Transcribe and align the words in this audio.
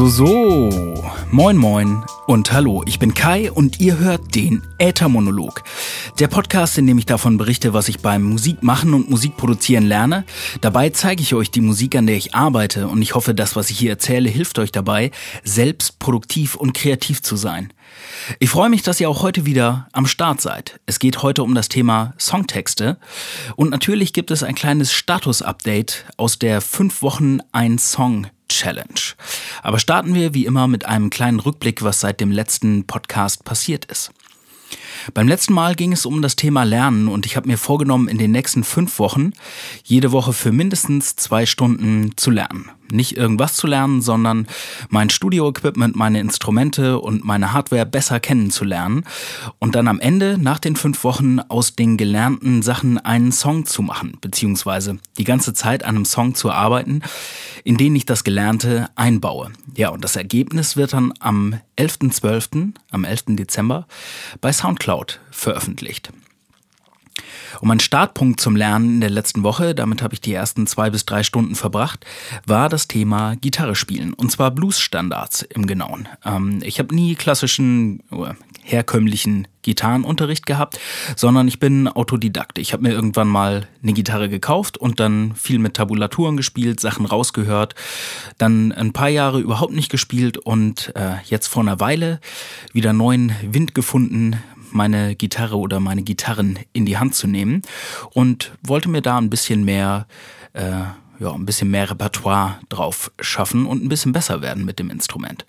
So, 0.00 0.06
so, 0.06 0.70
so. 0.70 1.04
Moin, 1.30 1.58
moin 1.58 2.02
und 2.26 2.50
hallo. 2.52 2.82
Ich 2.86 2.98
bin 2.98 3.12
Kai 3.12 3.52
und 3.52 3.80
ihr 3.80 3.98
hört 3.98 4.34
den 4.34 4.62
Äthermonolog. 4.78 5.62
Der 6.18 6.26
Podcast, 6.26 6.78
in 6.78 6.86
dem 6.86 6.96
ich 6.96 7.04
davon 7.04 7.36
berichte, 7.36 7.74
was 7.74 7.86
ich 7.90 8.00
beim 8.00 8.22
Musikmachen 8.22 8.94
und 8.94 9.10
Musikproduzieren 9.10 9.84
lerne. 9.84 10.24
Dabei 10.62 10.88
zeige 10.88 11.20
ich 11.20 11.34
euch 11.34 11.50
die 11.50 11.60
Musik, 11.60 11.96
an 11.96 12.06
der 12.06 12.16
ich 12.16 12.34
arbeite 12.34 12.88
und 12.88 13.02
ich 13.02 13.14
hoffe, 13.14 13.34
das, 13.34 13.56
was 13.56 13.68
ich 13.68 13.78
hier 13.78 13.90
erzähle, 13.90 14.30
hilft 14.30 14.58
euch 14.58 14.72
dabei, 14.72 15.10
selbst 15.44 15.98
produktiv 15.98 16.54
und 16.54 16.72
kreativ 16.72 17.20
zu 17.20 17.36
sein. 17.36 17.70
Ich 18.38 18.48
freue 18.48 18.70
mich, 18.70 18.80
dass 18.80 19.00
ihr 19.00 19.10
auch 19.10 19.20
heute 19.20 19.44
wieder 19.44 19.86
am 19.92 20.06
Start 20.06 20.40
seid. 20.40 20.80
Es 20.86 20.98
geht 20.98 21.22
heute 21.22 21.42
um 21.42 21.54
das 21.54 21.68
Thema 21.68 22.14
Songtexte 22.18 22.96
und 23.54 23.68
natürlich 23.68 24.14
gibt 24.14 24.30
es 24.30 24.42
ein 24.42 24.54
kleines 24.54 24.94
Status-Update 24.94 26.06
aus 26.16 26.38
der 26.38 26.62
5 26.62 27.02
Wochen 27.02 27.40
ein 27.52 27.76
Song 27.76 28.28
Challenge. 28.50 29.14
Aber 29.62 29.78
starten 29.78 30.14
wir 30.14 30.34
wie 30.34 30.46
immer 30.46 30.66
mit 30.66 30.84
einem 30.84 31.10
kleinen 31.10 31.40
Rückblick, 31.40 31.82
was 31.82 32.00
seit 32.00 32.20
dem 32.20 32.30
letzten 32.30 32.86
Podcast 32.86 33.44
passiert 33.44 33.86
ist. 33.86 34.12
Beim 35.14 35.28
letzten 35.28 35.54
Mal 35.54 35.74
ging 35.74 35.92
es 35.92 36.06
um 36.06 36.22
das 36.22 36.36
Thema 36.36 36.64
Lernen 36.64 37.08
und 37.08 37.26
ich 37.26 37.36
habe 37.36 37.48
mir 37.48 37.58
vorgenommen, 37.58 38.08
in 38.08 38.18
den 38.18 38.30
nächsten 38.30 38.64
fünf 38.64 38.98
Wochen 38.98 39.32
jede 39.84 40.12
Woche 40.12 40.32
für 40.32 40.52
mindestens 40.52 41.16
zwei 41.16 41.46
Stunden 41.46 42.12
zu 42.16 42.30
lernen 42.30 42.70
nicht 42.92 43.16
irgendwas 43.16 43.54
zu 43.54 43.66
lernen, 43.66 44.02
sondern 44.02 44.46
mein 44.88 45.10
Studio-Equipment, 45.10 45.96
meine 45.96 46.20
Instrumente 46.20 46.98
und 46.98 47.24
meine 47.24 47.52
Hardware 47.52 47.86
besser 47.86 48.20
kennenzulernen 48.20 49.04
und 49.58 49.74
dann 49.74 49.88
am 49.88 50.00
Ende, 50.00 50.38
nach 50.38 50.58
den 50.58 50.76
fünf 50.76 51.04
Wochen, 51.04 51.40
aus 51.40 51.74
den 51.76 51.96
gelernten 51.96 52.62
Sachen 52.62 52.98
einen 52.98 53.32
Song 53.32 53.66
zu 53.66 53.82
machen, 53.82 54.18
beziehungsweise 54.20 54.98
die 55.18 55.24
ganze 55.24 55.54
Zeit 55.54 55.84
an 55.84 55.96
einem 55.96 56.04
Song 56.04 56.34
zu 56.34 56.50
arbeiten, 56.50 57.02
in 57.64 57.76
den 57.76 57.94
ich 57.96 58.06
das 58.06 58.24
Gelernte 58.24 58.88
einbaue. 58.96 59.50
Ja, 59.76 59.90
und 59.90 60.04
das 60.04 60.16
Ergebnis 60.16 60.76
wird 60.76 60.92
dann 60.92 61.12
am 61.20 61.54
11.12., 61.76 62.72
am 62.90 63.04
11. 63.04 63.24
Dezember, 63.28 63.86
bei 64.40 64.52
Soundcloud 64.52 64.89
veröffentlicht. 65.30 66.10
Und 67.60 67.68
mein 67.68 67.80
Startpunkt 67.80 68.40
zum 68.40 68.56
Lernen 68.56 68.94
in 68.94 69.00
der 69.00 69.10
letzten 69.10 69.42
Woche, 69.42 69.74
damit 69.74 70.02
habe 70.02 70.14
ich 70.14 70.20
die 70.20 70.32
ersten 70.32 70.66
zwei 70.66 70.90
bis 70.90 71.04
drei 71.04 71.22
Stunden 71.22 71.54
verbracht, 71.54 72.04
war 72.46 72.68
das 72.68 72.88
Thema 72.88 73.36
Gitarre 73.36 73.74
spielen. 73.74 74.14
Und 74.14 74.30
zwar 74.30 74.50
Blues-Standards 74.50 75.42
im 75.42 75.66
Genauen. 75.66 76.08
Ähm, 76.24 76.60
ich 76.62 76.78
habe 76.78 76.94
nie 76.94 77.14
klassischen, 77.14 78.00
äh, 78.10 78.34
herkömmlichen 78.62 79.48
Gitarrenunterricht 79.62 80.46
gehabt, 80.46 80.78
sondern 81.16 81.48
ich 81.48 81.58
bin 81.58 81.88
Autodidakt. 81.88 82.58
Ich 82.58 82.72
habe 82.72 82.84
mir 82.84 82.92
irgendwann 82.92 83.28
mal 83.28 83.68
eine 83.82 83.92
Gitarre 83.92 84.28
gekauft 84.28 84.78
und 84.78 85.00
dann 85.00 85.34
viel 85.34 85.58
mit 85.58 85.74
Tabulaturen 85.74 86.36
gespielt, 86.36 86.80
Sachen 86.80 87.04
rausgehört, 87.04 87.74
dann 88.38 88.72
ein 88.72 88.92
paar 88.92 89.08
Jahre 89.08 89.40
überhaupt 89.40 89.72
nicht 89.72 89.90
gespielt 89.90 90.38
und 90.38 90.92
äh, 90.94 91.16
jetzt 91.24 91.48
vor 91.48 91.62
einer 91.62 91.80
Weile 91.80 92.20
wieder 92.72 92.92
neuen 92.92 93.34
Wind 93.42 93.74
gefunden, 93.74 94.40
meine 94.72 95.14
Gitarre 95.14 95.58
oder 95.58 95.80
meine 95.80 96.02
Gitarren 96.02 96.58
in 96.72 96.86
die 96.86 96.98
Hand 96.98 97.14
zu 97.14 97.26
nehmen 97.26 97.62
und 98.10 98.52
wollte 98.62 98.88
mir 98.88 99.02
da 99.02 99.18
ein 99.18 99.30
bisschen 99.30 99.64
mehr 99.64 100.06
äh, 100.52 100.82
ja, 101.20 101.32
ein 101.32 101.44
bisschen 101.44 101.70
mehr 101.70 101.90
Repertoire 101.90 102.58
drauf 102.70 103.12
schaffen 103.20 103.66
und 103.66 103.84
ein 103.84 103.90
bisschen 103.90 104.12
besser 104.12 104.40
werden 104.40 104.64
mit 104.64 104.78
dem 104.78 104.88
Instrument. 104.88 105.44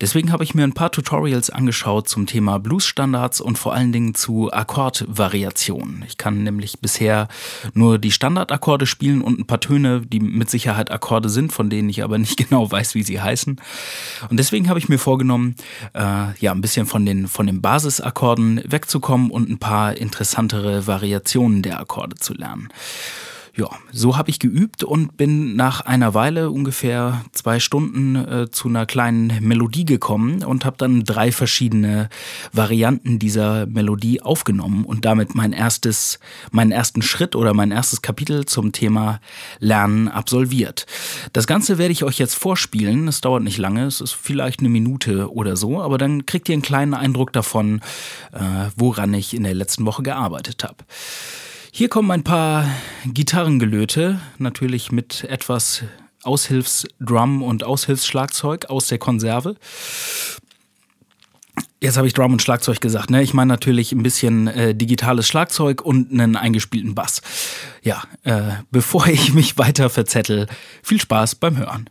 Deswegen 0.00 0.30
habe 0.30 0.44
ich 0.44 0.54
mir 0.54 0.62
ein 0.62 0.72
paar 0.72 0.92
Tutorials 0.92 1.50
angeschaut 1.50 2.08
zum 2.08 2.26
Thema 2.26 2.58
Blues-Standards 2.58 3.40
und 3.40 3.58
vor 3.58 3.74
allen 3.74 3.90
Dingen 3.90 4.14
zu 4.14 4.52
Akkordvariationen. 4.52 6.04
Ich 6.06 6.16
kann 6.16 6.44
nämlich 6.44 6.78
bisher 6.80 7.26
nur 7.74 7.98
die 7.98 8.12
Standardakkorde 8.12 8.86
spielen 8.86 9.20
und 9.20 9.40
ein 9.40 9.46
paar 9.46 9.60
Töne, 9.60 10.02
die 10.02 10.20
mit 10.20 10.48
Sicherheit 10.48 10.92
Akkorde 10.92 11.28
sind, 11.28 11.52
von 11.52 11.70
denen 11.70 11.88
ich 11.88 12.04
aber 12.04 12.16
nicht 12.16 12.36
genau 12.48 12.70
weiß, 12.70 12.94
wie 12.94 13.02
sie 13.02 13.20
heißen. 13.20 13.60
Und 14.28 14.36
deswegen 14.36 14.68
habe 14.68 14.78
ich 14.78 14.88
mir 14.88 14.98
vorgenommen, 14.98 15.56
äh, 15.92 16.38
ja, 16.38 16.52
ein 16.52 16.60
bisschen 16.60 16.86
von 16.86 17.04
den, 17.04 17.26
von 17.26 17.46
den 17.46 17.60
Basisakkorden 17.60 18.62
wegzukommen 18.64 19.32
und 19.32 19.50
ein 19.50 19.58
paar 19.58 19.96
interessantere 19.96 20.86
Variationen 20.86 21.62
der 21.62 21.80
Akkorde 21.80 22.14
zu 22.14 22.32
lernen 22.32 22.68
ja, 23.60 23.68
so 23.92 24.16
habe 24.16 24.30
ich 24.30 24.38
geübt 24.38 24.84
und 24.84 25.18
bin 25.18 25.54
nach 25.54 25.82
einer 25.82 26.14
Weile, 26.14 26.50
ungefähr 26.50 27.26
zwei 27.32 27.60
Stunden, 27.60 28.16
äh, 28.16 28.50
zu 28.50 28.68
einer 28.68 28.86
kleinen 28.86 29.38
Melodie 29.46 29.84
gekommen 29.84 30.42
und 30.42 30.64
habe 30.64 30.78
dann 30.78 31.04
drei 31.04 31.30
verschiedene 31.30 32.08
Varianten 32.52 33.18
dieser 33.18 33.66
Melodie 33.66 34.22
aufgenommen 34.22 34.86
und 34.86 35.04
damit 35.04 35.34
mein 35.34 35.52
erstes, 35.52 36.20
meinen 36.50 36.72
ersten 36.72 37.02
Schritt 37.02 37.36
oder 37.36 37.52
mein 37.52 37.70
erstes 37.70 38.00
Kapitel 38.00 38.46
zum 38.46 38.72
Thema 38.72 39.20
Lernen 39.58 40.08
absolviert. 40.08 40.86
Das 41.34 41.46
Ganze 41.46 41.76
werde 41.76 41.92
ich 41.92 42.02
euch 42.02 42.18
jetzt 42.18 42.36
vorspielen. 42.36 43.08
Es 43.08 43.20
dauert 43.20 43.42
nicht 43.42 43.58
lange, 43.58 43.84
es 43.84 44.00
ist 44.00 44.12
vielleicht 44.12 44.60
eine 44.60 44.70
Minute 44.70 45.30
oder 45.34 45.56
so, 45.56 45.82
aber 45.82 45.98
dann 45.98 46.24
kriegt 46.24 46.48
ihr 46.48 46.54
einen 46.54 46.62
kleinen 46.62 46.94
Eindruck 46.94 47.34
davon, 47.34 47.82
äh, 48.32 48.70
woran 48.74 49.12
ich 49.12 49.34
in 49.34 49.42
der 49.42 49.54
letzten 49.54 49.84
Woche 49.84 50.02
gearbeitet 50.02 50.64
habe. 50.64 50.76
Hier 51.72 51.88
kommen 51.88 52.10
ein 52.10 52.24
paar 52.24 52.66
Gitarrengelöte, 53.06 54.20
natürlich 54.38 54.90
mit 54.90 55.24
etwas 55.24 55.84
Aushilfsdrum 56.24 57.42
und 57.42 57.64
Aushilfsschlagzeug 57.64 58.66
aus 58.66 58.88
der 58.88 58.98
Konserve. 58.98 59.56
Jetzt 61.80 61.96
habe 61.96 62.06
ich 62.06 62.12
Drum 62.12 62.32
und 62.32 62.42
Schlagzeug 62.42 62.80
gesagt, 62.80 63.08
ne? 63.08 63.22
Ich 63.22 63.32
meine 63.32 63.48
natürlich 63.48 63.92
ein 63.92 64.02
bisschen 64.02 64.48
äh, 64.48 64.74
digitales 64.74 65.26
Schlagzeug 65.28 65.80
und 65.80 66.12
einen 66.12 66.36
eingespielten 66.36 66.94
Bass. 66.94 67.22
Ja, 67.82 68.02
äh, 68.24 68.42
bevor 68.70 69.06
ich 69.08 69.32
mich 69.32 69.56
weiter 69.56 69.88
verzettel, 69.88 70.46
viel 70.82 71.00
Spaß 71.00 71.36
beim 71.36 71.56
Hören. 71.56 71.88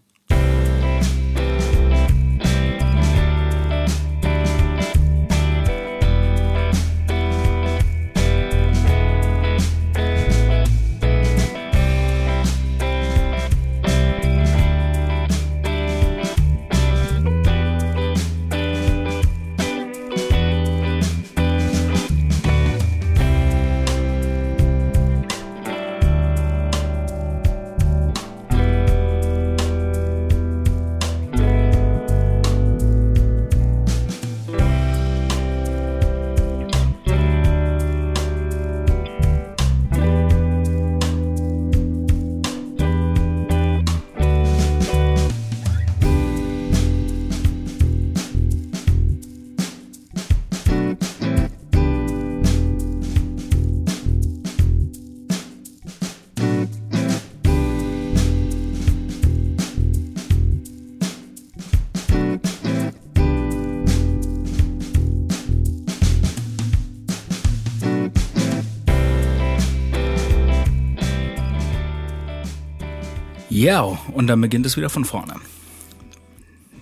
Ja, 73.59 73.82
und 73.82 74.28
dann 74.28 74.40
beginnt 74.40 74.66
es 74.66 74.78
wieder 74.78 74.90
von 74.90 75.03
vorne. 75.03 75.34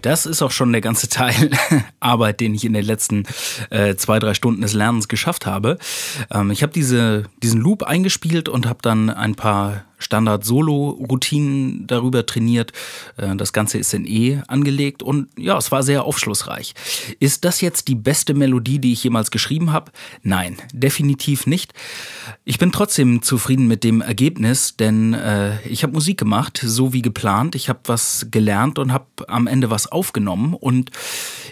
Das 0.04 0.28
ist 0.28 0.44
auch 0.44 0.52
schon 0.52 0.72
der 0.72 0.82
ganze 0.82 1.10
Teil 1.10 1.50
Arbeit, 2.00 2.40
den 2.40 2.54
ich 2.54 2.66
in 2.66 2.74
den 2.74 2.86
letzten 2.86 3.24
äh, 3.72 3.96
zwei, 3.96 4.20
drei 4.20 4.36
Stunden 4.36 4.62
des 4.62 4.74
Lernens 4.74 5.08
geschafft 5.08 5.48
habe. 5.48 5.80
Ähm, 6.30 6.52
ich 6.52 6.62
habe 6.62 6.72
diese, 6.72 7.24
diesen 7.42 7.62
Loop 7.62 7.82
eingespielt 7.82 8.48
und 8.48 8.68
habe 8.68 8.78
dann 8.84 9.10
ein 9.10 9.34
paar 9.34 9.86
Standard-Solo-Routinen 9.98 11.88
darüber 11.88 12.26
trainiert. 12.26 12.74
Äh, 13.18 13.36
das 13.36 13.54
Ganze 13.54 13.78
ist 13.78 13.94
in 13.94 14.06
E 14.06 14.42
angelegt 14.48 15.04
und 15.04 15.28
ja, 15.38 15.58
es 15.58 15.72
war 15.72 15.84
sehr 15.84 16.04
aufschlussreich. 16.04 16.74
Ist 17.20 17.46
das 17.46 17.62
jetzt 17.62 17.88
die 17.88 17.96
beste 17.96 18.34
Melodie, 18.34 18.80
die 18.80 18.94
ich 18.94 19.04
jemals 19.04 19.32
geschrieben 19.32 19.72
habe? 19.72 19.92
Nein, 20.24 20.58
definitiv 20.74 21.48
nicht. 21.48 21.74
Ich 22.46 22.58
bin 22.60 22.72
trotzdem 22.72 23.22
zufrieden 23.22 23.68
mit 23.68 23.84
dem 23.84 24.02
Ergebnis, 24.02 24.76
denn 24.78 25.14
äh, 25.14 25.60
ich 25.68 25.84
habe 25.84 25.94
Musik 25.94 26.18
gemacht, 26.18 26.62
so 26.64 26.94
wie 26.94 27.02
geplant. 27.02 27.56
Ich 27.56 27.70
habe 27.70 27.80
was 27.86 28.28
gelernt 28.32 28.80
und 28.80 28.94
habe 28.94 29.06
am 29.28 29.48
Ende 29.48 29.70
was 29.70 29.92
aufgenommen 29.92 30.54
und 30.54 30.92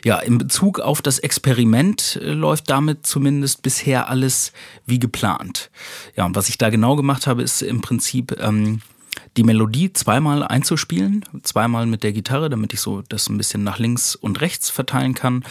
ja, 0.04 0.20
in 0.20 0.38
Bezug 0.38 0.80
auf 0.80 1.02
das 1.02 1.20
Experiment 1.20 2.20
äh, 2.22 2.32
läuft 2.32 2.70
damit 2.70 3.08
zumindest 3.08 3.62
bisher 3.62 4.10
alles 4.10 4.54
wie 4.86 5.00
geplant. 5.00 5.72
Ja, 6.16 6.26
und 6.26 6.36
was 6.36 6.50
ich 6.50 6.58
da 6.58 6.70
genau 6.70 6.96
gemacht 6.96 7.28
habe, 7.28 7.42
ist 7.42 7.62
im 7.62 7.82
Prinzip 7.82 8.35
ähm, 8.40 8.82
die 9.38 9.44
Melodie 9.44 9.92
zweimal 9.92 10.44
einzuspielen, 10.44 11.26
zweimal 11.44 11.86
mit 11.86 12.04
der 12.04 12.14
Gitarre, 12.14 12.50
damit 12.50 12.74
ich 12.74 12.80
so 12.80 13.02
das 13.10 13.30
ein 13.30 13.38
bisschen 13.38 13.64
nach 13.64 13.80
links 13.80 14.16
und 14.16 14.40
rechts 14.42 14.70
verteilen 14.70 15.14
kann. 15.14 15.44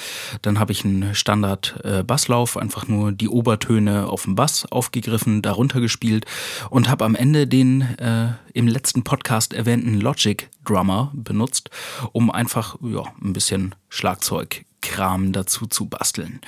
Dann 0.43 0.59
habe 0.59 0.73
ich 0.73 0.85
einen 0.85 1.15
Standard 1.15 1.81
äh, 1.85 2.03
Basslauf, 2.03 2.57
einfach 2.57 2.89
nur 2.89 3.13
die 3.13 3.29
Obertöne 3.29 4.07
auf 4.09 4.25
dem 4.25 4.35
Bass 4.35 4.67
aufgegriffen, 4.71 5.43
darunter 5.43 5.81
gespielt 5.81 6.25
und 6.71 6.89
habe 6.89 7.05
am 7.05 7.15
Ende 7.15 7.47
den 7.47 7.83
äh, 7.99 8.33
im 8.55 8.69
letzten 8.69 9.05
Podcast 9.05 9.53
erwähnten 9.53 10.01
Logic 10.01 10.49
Drummer 10.65 11.13
benutzt, 11.15 11.71
um 12.13 12.31
einfach 12.31 12.77
ja, 12.83 13.03
ein 13.23 13.33
bisschen 13.33 13.75
Schlagzeug 13.89 14.65
Kram 14.85 15.33
dazu 15.33 15.67
zu 15.67 15.87
basteln. 15.87 16.41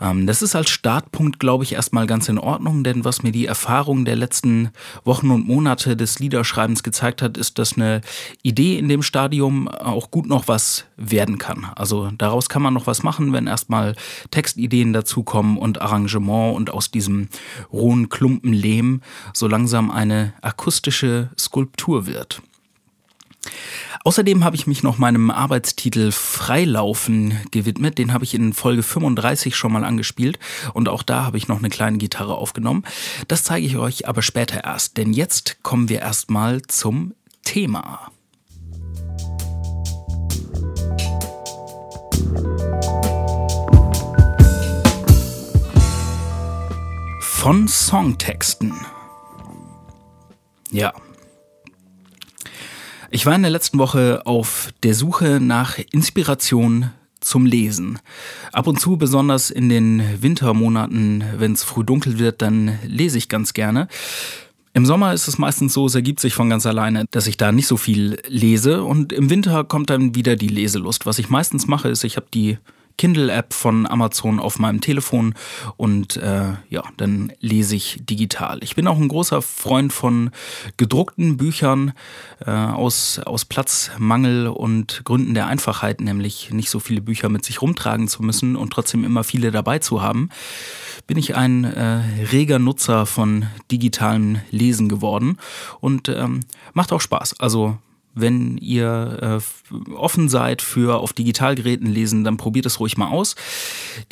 Ähm, 0.00 0.26
das 0.26 0.42
ist 0.42 0.54
als 0.54 0.70
Startpunkt, 0.70 1.40
glaube 1.40 1.64
ich, 1.64 1.72
erstmal 1.72 2.06
ganz 2.06 2.28
in 2.28 2.38
Ordnung, 2.38 2.84
denn 2.84 3.04
was 3.04 3.22
mir 3.22 3.32
die 3.32 3.46
Erfahrung 3.46 4.04
der 4.04 4.16
letzten 4.16 4.70
Wochen 5.04 5.30
und 5.30 5.46
Monate 5.46 5.96
des 5.96 6.20
Liederschreibens 6.20 6.82
gezeigt 6.82 7.20
hat, 7.20 7.36
ist, 7.36 7.58
dass 7.58 7.76
eine 7.76 8.00
Idee 8.42 8.78
in 8.78 8.88
dem 8.88 9.02
Stadium 9.02 9.66
auch 9.66 10.10
gut 10.10 10.26
noch 10.26 10.46
was 10.46 10.84
werden 10.96 11.38
kann. 11.38 11.66
Also 11.74 12.10
daraus 12.16 12.48
kann 12.48 12.62
man 12.62 12.74
noch 12.74 12.86
was 12.86 13.02
machen, 13.02 13.32
wenn 13.32 13.48
erstmal 13.48 13.96
Textideen 14.30 14.92
dazukommen 14.92 15.58
und 15.58 15.82
Arrangement 15.82 16.56
und 16.56 16.70
aus 16.70 16.92
diesem 16.92 17.28
rohen 17.72 18.08
Klumpen 18.08 18.52
Lehm 18.52 19.02
so 19.34 19.48
langsam 19.48 19.90
eine 19.90 20.32
akustische 20.42 21.30
Skulptur 21.36 22.06
wird. 22.06 22.40
Außerdem 24.04 24.44
habe 24.44 24.56
ich 24.56 24.66
mich 24.66 24.82
noch 24.82 24.98
meinem 24.98 25.30
Arbeitstitel 25.30 26.12
Freilaufen 26.12 27.38
gewidmet. 27.50 27.98
Den 27.98 28.12
habe 28.12 28.24
ich 28.24 28.34
in 28.34 28.52
Folge 28.52 28.82
35 28.82 29.56
schon 29.56 29.72
mal 29.72 29.84
angespielt 29.84 30.38
und 30.74 30.88
auch 30.88 31.02
da 31.02 31.24
habe 31.24 31.36
ich 31.36 31.48
noch 31.48 31.58
eine 31.58 31.68
kleine 31.68 31.98
Gitarre 31.98 32.36
aufgenommen. 32.36 32.84
Das 33.26 33.44
zeige 33.44 33.66
ich 33.66 33.76
euch 33.76 34.08
aber 34.08 34.22
später 34.22 34.64
erst, 34.64 34.96
denn 34.96 35.12
jetzt 35.12 35.62
kommen 35.62 35.88
wir 35.88 36.00
erstmal 36.00 36.62
zum 36.62 37.14
Thema. 37.42 38.10
Von 47.20 47.68
Songtexten. 47.68 48.74
Ja, 50.70 50.92
ich 53.10 53.26
war 53.26 53.34
in 53.34 53.42
der 53.42 53.50
letzten 53.50 53.78
Woche 53.78 54.22
auf 54.26 54.70
der 54.82 54.94
Suche 54.94 55.40
nach 55.40 55.78
Inspiration 55.92 56.90
zum 57.20 57.46
Lesen. 57.46 57.98
Ab 58.52 58.66
und 58.66 58.80
zu, 58.80 58.96
besonders 58.96 59.50
in 59.50 59.68
den 59.68 60.02
Wintermonaten, 60.22 61.24
wenn 61.36 61.52
es 61.52 61.64
früh 61.64 61.84
dunkel 61.84 62.18
wird, 62.18 62.42
dann 62.42 62.78
lese 62.84 63.18
ich 63.18 63.28
ganz 63.28 63.54
gerne. 63.54 63.88
Im 64.74 64.86
Sommer 64.86 65.12
ist 65.12 65.26
es 65.26 65.38
meistens 65.38 65.72
so, 65.72 65.86
es 65.86 65.94
ergibt 65.94 66.20
sich 66.20 66.34
von 66.34 66.50
ganz 66.50 66.64
alleine, 66.66 67.06
dass 67.10 67.26
ich 67.26 67.36
da 67.36 67.50
nicht 67.50 67.66
so 67.66 67.76
viel 67.76 68.20
lese 68.28 68.84
und 68.84 69.12
im 69.12 69.30
Winter 69.30 69.64
kommt 69.64 69.90
dann 69.90 70.14
wieder 70.14 70.36
die 70.36 70.48
Leselust. 70.48 71.06
Was 71.06 71.18
ich 71.18 71.30
meistens 71.30 71.66
mache, 71.66 71.88
ist, 71.88 72.04
ich 72.04 72.16
habe 72.16 72.26
die 72.32 72.58
Kindle-App 72.98 73.54
von 73.54 73.86
Amazon 73.86 74.40
auf 74.40 74.58
meinem 74.58 74.82
Telefon 74.82 75.34
und 75.76 76.16
äh, 76.18 76.52
ja, 76.68 76.82
dann 76.98 77.32
lese 77.40 77.76
ich 77.76 78.02
digital. 78.04 78.58
Ich 78.62 78.74
bin 78.74 78.86
auch 78.86 78.98
ein 78.98 79.08
großer 79.08 79.40
Freund 79.40 79.92
von 79.92 80.30
gedruckten 80.76 81.38
Büchern 81.38 81.92
äh, 82.44 82.50
aus, 82.50 83.18
aus 83.20 83.46
Platzmangel 83.46 84.48
und 84.48 85.02
Gründen 85.04 85.34
der 85.34 85.46
Einfachheit, 85.46 86.00
nämlich 86.00 86.50
nicht 86.50 86.68
so 86.68 86.80
viele 86.80 87.00
Bücher 87.00 87.28
mit 87.28 87.44
sich 87.44 87.62
rumtragen 87.62 88.08
zu 88.08 88.22
müssen 88.22 88.56
und 88.56 88.72
trotzdem 88.72 89.04
immer 89.04 89.24
viele 89.24 89.50
dabei 89.50 89.78
zu 89.78 90.02
haben, 90.02 90.28
bin 91.06 91.16
ich 91.16 91.36
ein 91.36 91.64
äh, 91.64 92.02
reger 92.32 92.58
Nutzer 92.58 93.06
von 93.06 93.46
digitalem 93.70 94.40
Lesen 94.50 94.88
geworden 94.88 95.38
und 95.80 96.08
ähm, 96.08 96.40
macht 96.74 96.92
auch 96.92 97.00
Spaß. 97.00 97.40
Also 97.40 97.78
wenn 98.20 98.58
ihr 98.58 99.40
äh, 99.40 99.92
offen 99.92 100.28
seid 100.28 100.62
für 100.62 100.98
auf 101.00 101.12
Digitalgeräten 101.12 101.86
lesen, 101.86 102.24
dann 102.24 102.36
probiert 102.36 102.66
es 102.66 102.80
ruhig 102.80 102.96
mal 102.96 103.08
aus. 103.08 103.36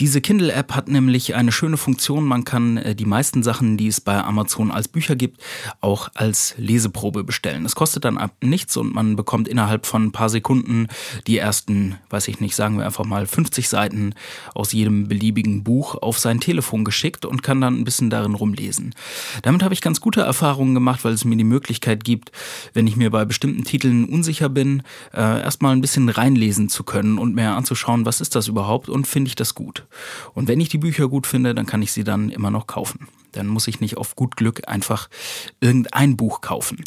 Diese 0.01 0.21
Kindle-App 0.21 0.73
hat 0.75 0.89
nämlich 0.89 1.35
eine 1.35 1.53
schöne 1.53 1.77
Funktion. 1.77 2.25
Man 2.25 2.45
kann 2.45 2.77
äh, 2.77 2.95
die 2.95 3.05
meisten 3.05 3.43
Sachen, 3.43 3.77
die 3.77 3.89
es 3.89 4.01
bei 4.01 4.23
Amazon 4.23 4.71
als 4.71 4.89
Bücher 4.89 5.17
gibt, 5.17 5.41
auch 5.81 6.09
als 6.15 6.55
Leseprobe 6.59 7.25
bestellen. 7.25 7.65
Es 7.65 7.75
kostet 7.75 8.05
dann 8.05 8.19
ab 8.19 8.33
nichts 8.43 8.77
und 8.77 8.95
man 8.95 9.17
bekommt 9.17 9.49
innerhalb 9.49 9.87
von 9.87 10.05
ein 10.05 10.13
paar 10.13 10.29
Sekunden 10.29 10.89
die 11.27 11.39
ersten, 11.39 11.97
weiß 12.11 12.29
ich 12.29 12.41
nicht, 12.41 12.55
sagen 12.55 12.79
wir 12.79 12.85
einfach 12.85 13.05
mal 13.05 13.27
50 13.27 13.69
Seiten 13.69 14.15
aus 14.55 14.73
jedem 14.73 15.09
beliebigen 15.09 15.65
Buch 15.65 15.95
auf 15.97 16.19
sein 16.19 16.41
Telefon 16.41 16.85
geschickt 16.85 17.25
und 17.25 17.43
kann 17.43 17.61
dann 17.61 17.79
ein 17.79 17.85
bisschen 17.85 18.11
darin 18.11 18.35
rumlesen. 18.35 18.95
Damit 19.43 19.63
habe 19.63 19.75
ich 19.75 19.81
ganz 19.81 20.01
gute 20.01 20.21
Erfahrungen 20.21 20.75
gemacht, 20.75 21.05
weil 21.05 21.13
es 21.13 21.25
mir 21.25 21.37
die 21.37 21.45
Möglichkeit 21.45 22.05
gibt, 22.05 22.33
wenn 22.73 22.87
ich 22.87 22.97
mir 22.97 23.11
bei 23.11 23.25
bestimmten 23.25 23.65
Titeln 23.65 23.96
Titeln 23.97 24.05
unsicher 24.05 24.49
bin, 24.49 24.83
äh, 25.15 25.43
erstmal 25.43 25.75
ein 25.75 25.81
bisschen 25.81 26.09
reinlesen 26.09 26.69
zu 26.69 26.85
können 26.85 27.19
und 27.19 27.35
mir 27.35 27.53
anzuschauen, 27.53 28.07
was 28.07 28.21
ist 28.21 28.35
das 28.35 28.49
überhaupt 28.49 28.89
und 28.89 29.07
finde 29.07 29.29
ich 29.29 29.35
das 29.35 29.55
gut. 29.55 29.87
Und 30.35 30.49
wenn 30.49 30.61
ich 30.61 30.69
die 30.69 30.79
Bücher 30.79 31.09
gut 31.09 31.27
finde, 31.27 31.55
dann 31.55 31.67
kann 31.67 31.83
ich 31.83 31.93
sie 31.93 32.05
dann 32.05 32.31
immer 32.31 32.51
noch 32.51 32.67
kaufen. 32.67 33.09
Dann 33.33 33.49
muss 33.49 33.69
ich 33.69 33.81
nicht 33.81 33.99
auf 33.99 34.17
gut 34.17 34.37
Glück 34.37 34.67
einfach 34.67 35.09
irgendein 35.61 36.17
Buch 36.17 36.41
kaufen. 36.41 36.85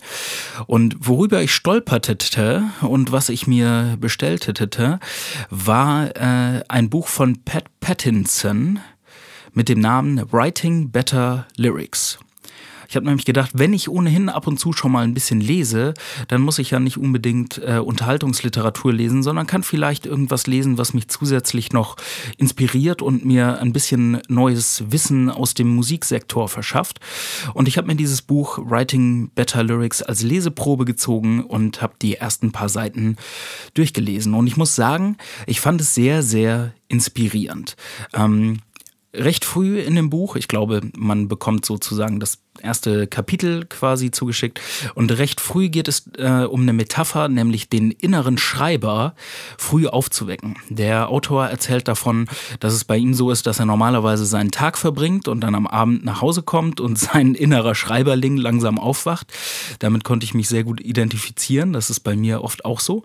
Und 0.65 0.95
worüber 1.00 1.41
ich 1.41 1.53
stolperte 1.53 2.63
und 2.81 3.11
was 3.11 3.29
ich 3.29 3.45
mir 3.45 3.97
bestellte, 4.00 5.00
war 5.50 6.15
äh, 6.15 6.63
ein 6.67 6.89
Buch 6.89 7.07
von 7.07 7.44
Pat 7.44 7.65
Pattinson 7.79 8.79
mit 9.53 9.69
dem 9.69 9.79
Namen 9.79 10.31
Writing 10.31 10.91
Better 10.91 11.47
Lyrics. 11.56 12.19
Ich 12.89 12.95
habe 12.95 13.06
nämlich 13.06 13.25
gedacht, 13.25 13.51
wenn 13.53 13.71
ich 13.71 13.88
ohnehin 13.88 14.30
ab 14.30 14.47
und 14.47 14.59
zu 14.59 14.74
schon 14.74 14.91
mal 14.91 15.03
ein 15.03 15.13
bisschen 15.13 15.39
lese, 15.41 15.94
dann 16.27 16.41
muss 16.41 16.57
ich 16.57 16.71
ja 16.71 16.80
nicht 16.80 16.97
unbedingt 16.97 17.62
äh, 17.63 17.77
Unterhaltungsliteratur 17.77 18.91
lesen, 18.91 19.21
sondern 19.21 19.45
kann 19.45 19.62
vielleicht 19.62 20.07
irgendwas 20.07 20.47
lesen, 20.47 20.80
was 20.80 20.95
mich 20.95 21.07
zusätzlich 21.07 21.71
noch 21.71 21.97
inspiriert 22.38 23.03
und 23.03 23.24
mir 23.24 23.59
ein 23.59 23.74
bisschen 23.74 24.21
neues 24.27 24.86
Wissen 24.89 25.30
aus 25.30 25.53
dem 25.53 25.68
Musiksektor 25.68 26.50
verschafft. 26.50 27.00
Und 27.53 27.68
ich 27.68 27.77
habe 27.77 27.86
mir 27.86 27.95
dieses 27.95 28.24
Buch 28.24 28.57
Writing 28.57 29.30
Better 29.35 29.63
Lyrics 29.63 30.01
als 30.01 30.24
Leseprobe 30.24 30.85
gezogen 30.85 31.44
und 31.44 31.83
habe 31.83 31.94
die 32.01 32.15
ersten 32.15 32.51
paar 32.51 32.69
Seiten 32.69 33.18
durchgelesen. 33.75 34.33
Und 34.33 34.47
ich 34.47 34.57
muss 34.57 34.75
sagen, 34.75 35.18
ich 35.45 35.62
fand 35.62 35.80
es 35.80 35.94
sehr, 35.94 36.23
sehr 36.23 36.73
inspirierend. 36.87 37.75
Ähm, 38.16 38.61
recht 39.13 39.45
früh 39.45 39.80
in 39.80 39.95
dem 39.95 40.09
Buch. 40.09 40.35
Ich 40.35 40.47
glaube, 40.47 40.81
man 40.95 41.28
bekommt 41.28 41.66
sozusagen 41.66 42.19
das 42.19 42.39
erste 42.61 43.07
Kapitel 43.07 43.66
quasi 43.66 44.11
zugeschickt. 44.11 44.59
Und 44.94 45.18
recht 45.18 45.42
früh 45.42 45.69
geht 45.69 45.87
es 45.87 46.09
äh, 46.18 46.44
um 46.44 46.61
eine 46.61 46.73
Metapher, 46.73 47.28
nämlich 47.28 47.69
den 47.69 47.92
inneren 47.92 48.37
Schreiber 48.37 49.16
früh 49.57 49.87
aufzuwecken. 49.87 50.57
Der 50.69 51.09
Autor 51.09 51.47
erzählt 51.47 51.87
davon, 51.87 52.28
dass 52.59 52.73
es 52.73 52.83
bei 52.83 52.97
ihm 52.97 53.13
so 53.13 53.31
ist, 53.31 53.47
dass 53.47 53.59
er 53.59 53.66
normalerweise 53.66 54.25
seinen 54.25 54.51
Tag 54.51 54.78
verbringt 54.78 55.28
und 55.28 55.42
dann 55.42 55.56
am 55.56 55.68
Abend 55.68 56.06
nach 56.06 56.21
Hause 56.21 56.44
kommt 56.44 56.80
und 56.80 56.99
sein 56.99 57.33
innerer 57.33 57.75
Schreiberling 57.75 58.37
langsam 58.37 58.78
aufwacht. 58.78 59.31
Damit 59.80 60.04
konnte 60.04 60.25
ich 60.25 60.33
mich 60.33 60.49
sehr 60.49 60.63
gut 60.63 60.81
identifizieren. 60.81 61.73
Das 61.73 61.89
ist 61.89 62.01
bei 62.01 62.16
mir 62.16 62.44
oft 62.44 62.66
auch 62.66 62.80
so. 62.80 63.04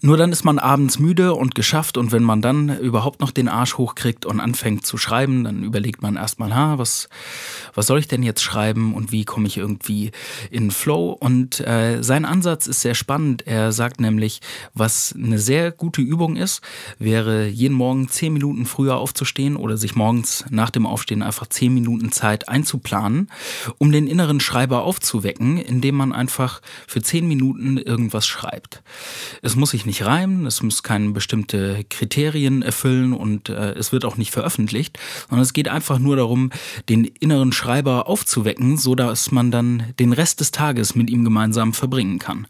Nur 0.00 0.16
dann 0.16 0.32
ist 0.32 0.44
man 0.44 0.58
abends 0.58 0.98
müde 0.98 1.34
und 1.34 1.54
geschafft 1.54 1.98
und 1.98 2.10
wenn 2.10 2.22
man 2.22 2.40
dann 2.40 2.78
überhaupt 2.78 3.20
noch 3.20 3.30
den 3.30 3.48
Arsch 3.48 3.76
hochkriegt 3.76 4.24
und 4.24 4.40
anfängt 4.40 4.86
zu 4.86 4.96
schreiben, 4.96 5.44
dann 5.44 5.62
überlegt 5.62 6.00
man 6.00 6.16
erstmal, 6.16 6.54
ha, 6.54 6.78
was, 6.78 7.08
was 7.74 7.86
soll 7.86 7.98
ich 7.98 8.08
denn 8.08 8.22
jetzt 8.22 8.42
schreiben 8.42 8.94
und 8.94 9.12
wie 9.12 9.24
komme 9.24 9.46
ich 9.46 9.58
irgendwie 9.58 10.12
in 10.50 10.70
Flow? 10.70 11.10
Und 11.10 11.60
äh, 11.60 12.02
sein 12.02 12.24
Ansatz 12.24 12.66
ist 12.66 12.80
sehr 12.80 12.94
spannend. 12.94 13.46
Er 13.46 13.72
sagt 13.72 14.00
nämlich, 14.00 14.40
was 14.72 15.14
eine 15.16 15.38
sehr 15.38 15.70
gute 15.70 16.00
Übung 16.00 16.36
ist, 16.36 16.62
wäre 16.98 17.46
jeden 17.46 17.74
Morgen 17.74 18.08
zehn 18.08 18.32
Minuten 18.32 18.64
früher 18.64 18.96
aufzustehen 18.96 19.56
oder 19.56 19.76
sich 19.76 19.94
morgens 19.94 20.44
nach 20.48 20.70
dem 20.70 20.86
Aufstehen 20.86 21.22
einfach 21.22 21.46
zehn 21.46 21.74
Minuten 21.74 22.10
Zeit 22.10 22.48
einzuplanen, 22.48 23.30
um 23.78 23.92
den 23.92 24.06
inneren 24.06 24.40
Schreiber 24.40 24.84
aufzuwecken, 24.84 25.58
indem 25.58 25.96
man 25.96 26.12
einfach 26.12 26.62
für 26.86 27.02
zehn 27.02 27.28
Minuten 27.28 27.76
irgendwas 27.76 28.26
schreibt. 28.26 28.82
Es 29.42 29.56
muss 29.56 29.73
sich 29.74 29.86
nicht 29.86 30.06
reimen, 30.06 30.46
es 30.46 30.62
muss 30.62 30.84
keine 30.84 31.10
bestimmte 31.10 31.84
Kriterien 31.90 32.62
erfüllen 32.62 33.12
und 33.12 33.48
äh, 33.48 33.72
es 33.72 33.90
wird 33.90 34.04
auch 34.04 34.16
nicht 34.16 34.30
veröffentlicht, 34.30 35.00
sondern 35.28 35.42
es 35.42 35.52
geht 35.52 35.66
einfach 35.66 35.98
nur 35.98 36.14
darum, 36.14 36.50
den 36.88 37.04
inneren 37.04 37.50
Schreiber 37.50 38.08
aufzuwecken, 38.08 38.76
so 38.76 38.94
dass 38.94 39.32
man 39.32 39.50
dann 39.50 39.92
den 39.98 40.12
Rest 40.12 40.38
des 40.38 40.52
Tages 40.52 40.94
mit 40.94 41.10
ihm 41.10 41.24
gemeinsam 41.24 41.72
verbringen 41.72 42.20
kann. 42.20 42.46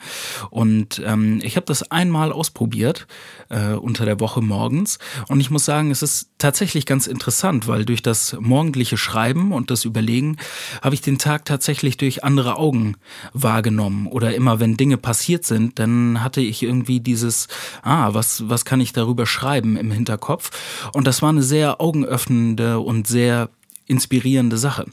Und 0.50 1.00
ähm, 1.02 1.40
ich 1.42 1.56
habe 1.56 1.64
das 1.64 1.90
einmal 1.90 2.30
ausprobiert 2.30 3.06
äh, 3.48 3.72
unter 3.72 4.04
der 4.04 4.20
Woche 4.20 4.42
morgens 4.42 4.98
und 5.28 5.40
ich 5.40 5.50
muss 5.50 5.64
sagen, 5.64 5.90
es 5.90 6.02
ist 6.02 6.28
tatsächlich 6.44 6.84
ganz 6.84 7.06
interessant, 7.06 7.68
weil 7.68 7.86
durch 7.86 8.02
das 8.02 8.36
morgendliche 8.38 8.98
Schreiben 8.98 9.50
und 9.50 9.70
das 9.70 9.86
Überlegen 9.86 10.36
habe 10.82 10.94
ich 10.94 11.00
den 11.00 11.16
Tag 11.16 11.46
tatsächlich 11.46 11.96
durch 11.96 12.22
andere 12.22 12.56
Augen 12.58 12.96
wahrgenommen 13.32 14.08
oder 14.08 14.34
immer 14.34 14.60
wenn 14.60 14.76
Dinge 14.76 14.98
passiert 14.98 15.46
sind, 15.46 15.78
dann 15.78 16.22
hatte 16.22 16.42
ich 16.42 16.62
irgendwie 16.62 17.00
die 17.00 17.14
dieses, 17.14 17.46
ah, 17.82 18.12
was, 18.12 18.48
was 18.48 18.64
kann 18.64 18.80
ich 18.80 18.92
darüber 18.92 19.24
schreiben 19.24 19.76
im 19.76 19.92
Hinterkopf. 19.92 20.50
Und 20.92 21.06
das 21.06 21.22
war 21.22 21.28
eine 21.28 21.44
sehr 21.44 21.80
augenöffnende 21.80 22.80
und 22.80 23.06
sehr 23.06 23.50
inspirierende 23.86 24.58
Sache. 24.58 24.86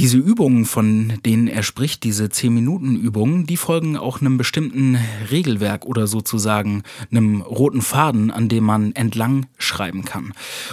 Diese 0.00 0.18
Übungen, 0.18 0.64
von 0.64 1.20
denen 1.24 1.46
er 1.46 1.62
spricht, 1.62 2.02
diese 2.02 2.24
10-Minuten-Übungen, 2.24 3.46
die 3.46 3.56
folgen 3.56 3.96
auch 3.96 4.20
einem 4.20 4.36
bestimmten 4.36 4.98
Regelwerk 5.30 5.86
oder 5.86 6.08
sozusagen 6.08 6.82
einem 7.12 7.42
roten 7.42 7.80
Faden, 7.80 8.32
an 8.32 8.48
dem 8.48 8.64
man 8.64 8.92
entlang 8.96 9.46
schreiben 9.56 10.04
kann. 10.04 10.32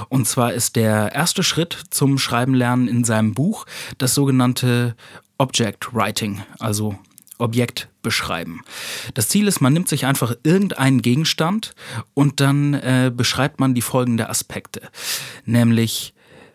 Und 0.10 0.28
zwar 0.28 0.54
ist 0.54 0.76
der 0.76 1.14
erste 1.14 1.44
Schritt 1.44 1.78
zum 1.92 2.18
Schreiben 2.18 2.56
lernen 2.56 2.88
in 2.88 3.04
seinem 3.04 3.36
Buch 3.36 3.68
das 4.00 4.16
sogenannte 4.16 4.96
Object 5.38 5.94
Writing, 5.94 6.42
also 6.58 6.98
Objekt 7.38 7.90
beschreiben. 8.02 8.62
Das 9.14 9.30
Ziel 9.30 9.48
ist, 9.48 9.62
man 9.62 9.74
nimmt 9.74 9.88
sich 9.88 10.06
einfach 10.08 10.34
irgendeinen 10.44 11.04
Gegenstand 11.04 11.74
und 12.16 12.40
dann 12.40 12.74
äh, 12.74 13.12
beschreibt 13.16 13.60
man 13.60 13.76
die 13.76 13.82
folgenden 13.82 14.28
Aspekte, 14.28 14.82
nämlich 15.46 16.14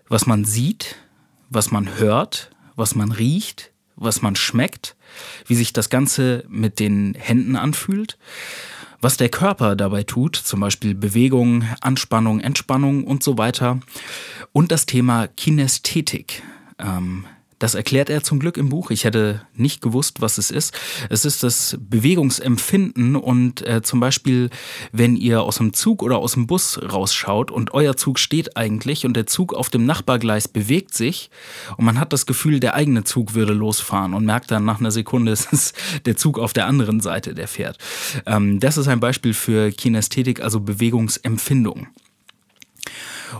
was 0.08 0.26
man 0.26 0.44
sieht, 0.44 0.96
was 1.50 1.70
man 1.70 1.98
hört, 1.98 2.50
was 2.76 2.94
man 2.94 3.10
riecht, 3.10 3.72
was 3.96 4.22
man 4.22 4.36
schmeckt, 4.36 4.96
wie 5.46 5.54
sich 5.54 5.72
das 5.72 5.90
Ganze 5.90 6.44
mit 6.48 6.78
den 6.78 7.14
Händen 7.14 7.56
anfühlt, 7.56 8.18
was 9.00 9.16
der 9.16 9.28
Körper 9.28 9.76
dabei 9.76 10.02
tut, 10.02 10.36
zum 10.36 10.60
Beispiel 10.60 10.94
Bewegung, 10.94 11.64
Anspannung, 11.80 12.40
Entspannung 12.40 13.04
und 13.04 13.22
so 13.22 13.38
weiter. 13.38 13.80
Und 14.52 14.72
das 14.72 14.86
Thema 14.86 15.26
Kinästhetik. 15.28 16.42
Ähm, 16.78 17.24
das 17.58 17.74
erklärt 17.74 18.10
er 18.10 18.22
zum 18.22 18.38
Glück 18.38 18.56
im 18.56 18.68
Buch. 18.68 18.90
Ich 18.90 19.04
hätte 19.04 19.42
nicht 19.54 19.80
gewusst, 19.80 20.20
was 20.20 20.38
es 20.38 20.50
ist. 20.50 20.78
Es 21.08 21.24
ist 21.24 21.42
das 21.42 21.78
Bewegungsempfinden 21.80 23.16
und 23.16 23.66
äh, 23.66 23.82
zum 23.82 24.00
Beispiel, 24.00 24.50
wenn 24.92 25.16
ihr 25.16 25.42
aus 25.42 25.56
dem 25.56 25.72
Zug 25.72 26.02
oder 26.02 26.18
aus 26.18 26.32
dem 26.32 26.46
Bus 26.46 26.78
rausschaut 26.82 27.50
und 27.50 27.72
euer 27.72 27.96
Zug 27.96 28.18
steht 28.18 28.56
eigentlich 28.56 29.06
und 29.06 29.14
der 29.14 29.26
Zug 29.26 29.54
auf 29.54 29.70
dem 29.70 29.86
Nachbargleis 29.86 30.48
bewegt 30.48 30.94
sich 30.94 31.30
und 31.76 31.84
man 31.84 31.98
hat 31.98 32.12
das 32.12 32.26
Gefühl, 32.26 32.60
der 32.60 32.74
eigene 32.74 33.04
Zug 33.04 33.34
würde 33.34 33.54
losfahren 33.54 34.12
und 34.12 34.26
merkt 34.26 34.50
dann 34.50 34.64
nach 34.64 34.80
einer 34.80 34.90
Sekunde, 34.90 35.32
es 35.36 35.46
ist 35.46 35.76
der 36.04 36.16
Zug 36.16 36.38
auf 36.38 36.52
der 36.52 36.66
anderen 36.66 37.00
Seite, 37.00 37.34
der 37.34 37.48
fährt. 37.48 37.78
Ähm, 38.26 38.60
das 38.60 38.76
ist 38.76 38.88
ein 38.88 39.00
Beispiel 39.00 39.32
für 39.32 39.72
Kinästhetik, 39.72 40.40
also 40.40 40.60
Bewegungsempfindung. 40.60 41.88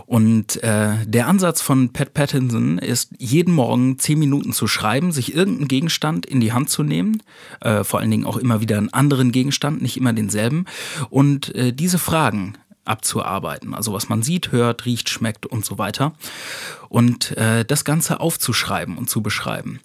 Und 0.05 0.61
äh, 0.63 1.05
der 1.05 1.27
Ansatz 1.27 1.61
von 1.61 1.93
Pat 1.93 2.13
Pattinson 2.13 2.77
ist, 2.77 3.11
jeden 3.17 3.53
Morgen 3.53 3.99
zehn 3.99 4.19
Minuten 4.19 4.53
zu 4.53 4.67
schreiben, 4.67 5.11
sich 5.11 5.35
irgendeinen 5.35 5.67
Gegenstand 5.67 6.25
in 6.25 6.39
die 6.39 6.53
Hand 6.53 6.69
zu 6.69 6.83
nehmen, 6.83 7.23
äh, 7.61 7.83
vor 7.83 7.99
allen 7.99 8.11
Dingen 8.11 8.25
auch 8.25 8.37
immer 8.37 8.61
wieder 8.61 8.77
einen 8.77 8.93
anderen 8.93 9.31
Gegenstand, 9.31 9.81
nicht 9.81 9.97
immer 9.97 10.13
denselben, 10.13 10.65
und 11.09 11.53
äh, 11.55 11.73
diese 11.73 11.99
Fragen 11.99 12.57
abzuarbeiten. 12.87 13.73
Also 13.73 13.93
was 13.93 14.09
man 14.09 14.23
sieht, 14.23 14.51
hört, 14.51 14.85
riecht, 14.85 15.09
schmeckt 15.09 15.45
und 15.45 15.65
so 15.65 15.77
weiter. 15.77 16.13
Und 16.89 17.35
äh, 17.37 17.65
das 17.65 17.83
Ganze 17.83 18.19
aufzuschreiben 18.19 18.97
und 18.97 19.09
zu 19.09 19.21
beschreiben. 19.21 19.81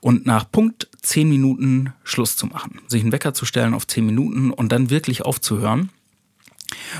Und 0.00 0.26
nach 0.26 0.50
Punkt 0.50 0.88
zehn 1.02 1.28
Minuten 1.28 1.92
Schluss 2.02 2.36
zu 2.36 2.46
machen. 2.46 2.80
Sich 2.88 3.02
einen 3.02 3.12
Wecker 3.12 3.34
zu 3.34 3.44
stellen 3.44 3.74
auf 3.74 3.86
zehn 3.86 4.06
Minuten 4.06 4.50
und 4.50 4.72
dann 4.72 4.90
wirklich 4.90 5.22
aufzuhören 5.22 5.90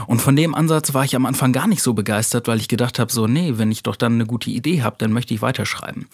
und 0.07 0.21
von 0.21 0.37
dem 0.37 0.55
Ansatz 0.55 0.95
war 0.95 1.05
ich 1.05 1.17
am 1.17 1.27
Anfang 1.27 1.53
gar 1.53 1.67
nicht 1.67 1.83
so 1.83 1.95
begeistert, 1.95 2.49
weil 2.49 2.59
ich 2.59 2.69
gedacht 2.69 2.99
habe, 2.99 3.13
so, 3.13 3.27
nee, 3.27 3.55
wenn 3.57 3.71
ich 3.71 3.83
doch 3.83 3.97
dann 3.97 4.15
eine 4.15 4.27
gute 4.27 4.51
Idee 4.51 4.83
habe, 4.83 4.97
dann 4.99 5.13
möchte 5.13 5.35
ich 5.35 5.43
weiterschreiben. 5.43 6.09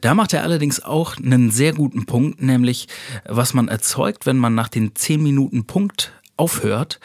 Da 0.00 0.14
macht 0.14 0.32
er 0.32 0.42
allerdings 0.42 0.82
auch 0.82 1.16
einen 1.16 1.50
sehr 1.50 1.72
guten 1.72 2.06
Punkt, 2.06 2.42
nämlich 2.42 2.88
was 3.24 3.54
man 3.54 3.68
erzeugt, 3.68 4.26
wenn 4.26 4.36
man 4.36 4.54
nach 4.54 4.68
den 4.68 4.94
10 4.94 5.22
Minuten 5.22 5.64
Punkt 5.64 6.12
aufhört, 6.36 7.00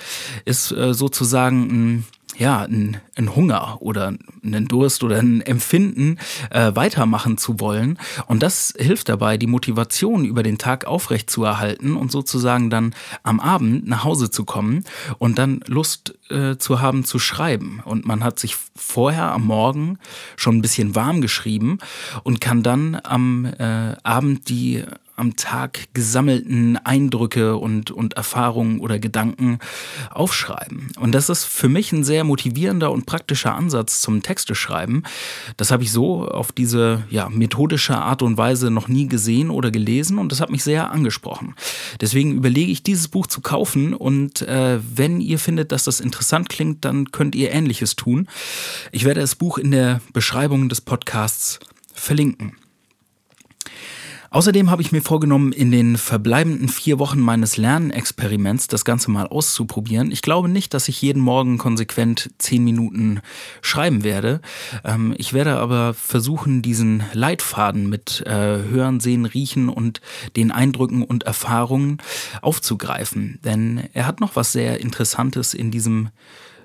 ist 0.45 0.71
äh, 0.71 0.93
sozusagen 0.93 1.61
ein 1.61 2.05
ja, 2.41 2.63
ein, 2.63 2.97
ein 3.15 3.35
Hunger 3.35 3.77
oder 3.81 4.15
einen 4.43 4.67
Durst 4.67 5.03
oder 5.03 5.19
ein 5.19 5.41
Empfinden, 5.41 6.17
äh, 6.49 6.71
weitermachen 6.73 7.37
zu 7.37 7.59
wollen. 7.59 7.99
Und 8.25 8.41
das 8.41 8.73
hilft 8.75 9.09
dabei, 9.09 9.37
die 9.37 9.45
Motivation 9.45 10.25
über 10.25 10.41
den 10.41 10.57
Tag 10.57 10.85
aufrecht 10.85 11.29
zu 11.29 11.43
erhalten 11.43 11.95
und 11.95 12.11
sozusagen 12.11 12.71
dann 12.71 12.95
am 13.21 13.39
Abend 13.39 13.87
nach 13.87 14.03
Hause 14.03 14.31
zu 14.31 14.43
kommen 14.43 14.85
und 15.19 15.37
dann 15.37 15.59
Lust 15.67 16.15
äh, 16.31 16.57
zu 16.57 16.81
haben 16.81 17.03
zu 17.03 17.19
schreiben. 17.19 17.79
Und 17.85 18.07
man 18.07 18.23
hat 18.23 18.39
sich 18.39 18.55
vorher 18.75 19.31
am 19.31 19.45
Morgen 19.45 19.99
schon 20.35 20.57
ein 20.57 20.61
bisschen 20.63 20.95
warm 20.95 21.21
geschrieben 21.21 21.77
und 22.23 22.41
kann 22.41 22.63
dann 22.63 22.99
am 23.03 23.45
äh, 23.45 23.95
Abend 24.01 24.49
die 24.49 24.83
am 25.15 25.35
Tag 25.35 25.93
gesammelten 25.93 26.77
Eindrücke 26.77 27.57
und, 27.57 27.91
und 27.91 28.13
Erfahrungen 28.13 28.79
oder 28.79 28.99
Gedanken 28.99 29.59
aufschreiben. 30.09 30.91
Und 30.99 31.13
das 31.13 31.29
ist 31.29 31.45
für 31.45 31.69
mich 31.69 31.91
ein 31.91 32.03
sehr 32.03 32.23
motivierender 32.23 32.91
und 32.91 33.05
praktischer 33.05 33.55
Ansatz 33.55 34.01
zum 34.01 34.23
Texteschreiben. 34.23 35.03
Das 35.57 35.71
habe 35.71 35.83
ich 35.83 35.91
so 35.91 36.27
auf 36.27 36.51
diese 36.51 37.03
ja, 37.09 37.29
methodische 37.29 37.97
Art 37.97 38.21
und 38.21 38.37
Weise 38.37 38.71
noch 38.71 38.87
nie 38.87 39.07
gesehen 39.07 39.49
oder 39.49 39.71
gelesen 39.71 40.17
und 40.17 40.31
das 40.31 40.41
hat 40.41 40.49
mich 40.49 40.63
sehr 40.63 40.91
angesprochen. 40.91 41.55
Deswegen 41.99 42.37
überlege 42.37 42.71
ich, 42.71 42.83
dieses 42.83 43.07
Buch 43.07 43.27
zu 43.27 43.41
kaufen 43.41 43.93
und 43.93 44.41
äh, 44.41 44.79
wenn 44.81 45.21
ihr 45.21 45.39
findet, 45.39 45.71
dass 45.71 45.83
das 45.85 45.99
interessant 45.99 46.49
klingt, 46.49 46.85
dann 46.85 47.11
könnt 47.11 47.35
ihr 47.35 47.51
Ähnliches 47.51 47.95
tun. 47.95 48.27
Ich 48.91 49.05
werde 49.05 49.21
das 49.21 49.35
Buch 49.35 49.57
in 49.57 49.71
der 49.71 50.01
Beschreibung 50.13 50.69
des 50.69 50.81
Podcasts 50.81 51.59
verlinken. 51.93 52.60
Außerdem 54.33 54.71
habe 54.71 54.81
ich 54.81 54.93
mir 54.93 55.01
vorgenommen, 55.01 55.51
in 55.51 55.71
den 55.71 55.97
verbleibenden 55.97 56.69
vier 56.69 56.99
Wochen 56.99 57.19
meines 57.19 57.57
Lernexperiments 57.57 58.69
das 58.69 58.85
Ganze 58.85 59.11
mal 59.11 59.27
auszuprobieren. 59.27 60.09
Ich 60.09 60.21
glaube 60.21 60.47
nicht, 60.47 60.73
dass 60.73 60.87
ich 60.87 61.01
jeden 61.01 61.21
Morgen 61.21 61.57
konsequent 61.57 62.31
zehn 62.37 62.63
Minuten 62.63 63.19
schreiben 63.61 64.05
werde. 64.05 64.39
Ähm, 64.85 65.13
ich 65.17 65.33
werde 65.33 65.57
aber 65.57 65.93
versuchen, 65.93 66.61
diesen 66.61 67.03
Leitfaden 67.11 67.89
mit 67.89 68.23
äh, 68.25 68.31
Hören, 68.31 69.01
Sehen, 69.01 69.25
Riechen 69.25 69.67
und 69.67 69.99
den 70.37 70.51
Eindrücken 70.51 71.03
und 71.03 71.23
Erfahrungen 71.23 71.97
aufzugreifen. 72.41 73.37
Denn 73.43 73.89
er 73.91 74.07
hat 74.07 74.21
noch 74.21 74.37
was 74.37 74.53
sehr 74.53 74.79
Interessantes 74.79 75.53
in 75.53 75.71
diesem 75.71 76.07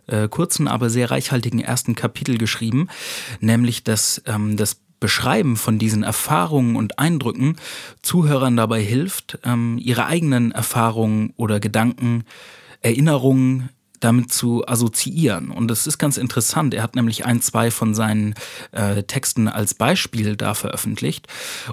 äh, 0.06 0.28
kurzen, 0.28 0.68
aber 0.68 0.88
sehr 0.88 1.11
reichhaltigen 1.11 1.58
ersten 1.58 1.96
Kapitel 1.96 2.38
geschrieben, 2.38 2.87
nämlich 3.40 3.82
dass 3.82 4.23
ähm, 4.26 4.56
das 4.56 4.86
Beschreiben 5.00 5.57
von 5.57 5.79
diesen 5.79 6.03
Erfahrungen 6.03 6.76
und 6.76 6.99
Eindrücken 6.99 7.57
Zuhörern 8.03 8.57
dabei 8.57 8.83
hilft, 8.83 9.38
ähm, 9.45 9.79
ihre 9.79 10.07
eigenen 10.07 10.53
Erfahrungen 10.53 11.33
oder 11.37 11.61
Gedanken, 11.61 12.25
Erinnerungen 12.81 13.71
damit 14.00 14.33
zu 14.33 14.67
assoziieren. 14.67 15.50
Und 15.50 15.69
das 15.69 15.87
ist 15.87 15.99
ganz 15.99 16.17
interessant. 16.17 16.75
Er 16.75 16.83
hat 16.83 16.97
nämlich 16.97 17.25
ein, 17.25 17.41
zwei 17.41 17.71
von 17.71 17.95
seinen 17.95 18.35
äh, 18.73 19.03
Texten 19.03 19.49
als 19.49 19.75
Beispiel 19.75 20.37
da 20.37 20.55
veröffentlicht. 20.55 21.26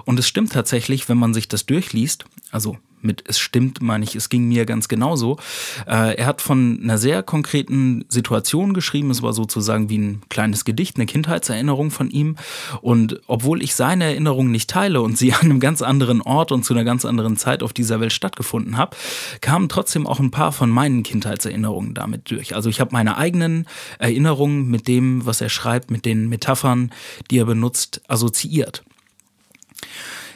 Und 0.04 0.18
es 0.18 0.26
stimmt 0.26 0.52
tatsächlich, 0.52 1.08
wenn 1.08 1.18
man 1.18 1.34
sich 1.34 1.48
das 1.48 1.66
durchliest, 1.66 2.24
also 2.50 2.78
mit 3.04 3.24
es 3.26 3.38
stimmt, 3.38 3.82
meine 3.82 4.04
ich, 4.04 4.14
es 4.16 4.28
ging 4.28 4.48
mir 4.48 4.66
ganz 4.66 4.88
genauso. 4.88 5.38
Äh, 5.86 6.16
er 6.16 6.26
hat 6.26 6.40
von 6.40 6.80
einer 6.82 6.98
sehr 6.98 7.22
konkreten 7.22 8.04
Situation 8.08 8.74
geschrieben. 8.74 9.10
Es 9.10 9.22
war 9.22 9.32
sozusagen 9.32 9.88
wie 9.88 9.98
ein 9.98 10.22
kleines 10.28 10.64
Gedicht, 10.64 10.96
eine 10.96 11.06
Kindheitserinnerung 11.06 11.90
von 11.90 12.10
ihm. 12.10 12.36
Und 12.80 13.20
obwohl 13.26 13.62
ich 13.62 13.74
seine 13.74 14.04
Erinnerung 14.04 14.50
nicht 14.50 14.70
teile 14.70 15.02
und 15.02 15.18
sie 15.18 15.32
an 15.34 15.42
einem 15.42 15.60
ganz 15.60 15.82
anderen 15.82 16.22
Ort 16.22 16.52
und 16.52 16.64
zu 16.64 16.74
einer 16.74 16.84
ganz 16.84 17.04
anderen 17.04 17.36
Zeit 17.36 17.62
auf 17.62 17.72
dieser 17.72 18.00
Welt 18.00 18.12
stattgefunden 18.12 18.76
habe, 18.76 18.96
kamen 19.40 19.68
trotzdem 19.68 20.06
auch 20.06 20.20
ein 20.20 20.30
paar 20.30 20.52
von 20.52 20.70
meinen 20.70 21.02
Kindheitserinnerungen 21.02 21.94
damit 21.94 22.30
durch. 22.30 22.54
Also 22.54 22.68
ich 22.68 22.80
habe 22.80 22.92
meine 22.92 23.16
eigenen 23.16 23.66
Erinnerungen 23.98 24.68
mit 24.68 24.88
dem, 24.88 25.26
was 25.26 25.40
er 25.40 25.48
schreibt, 25.48 25.90
mit 25.90 26.04
den 26.04 26.28
Metaphern, 26.28 26.90
die 27.30 27.38
er 27.38 27.44
benutzt, 27.44 28.02
assoziiert. 28.08 28.84